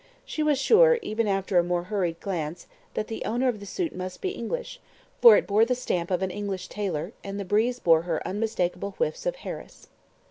[0.25, 2.65] She was sure, even after a mere hurried glance,
[2.95, 4.79] that the owner of the suit must be English,
[5.21, 8.95] for it bore the stamp of an English tailor, and the breeze bore her unmistakable
[8.97, 9.89] whiffs of "Harris."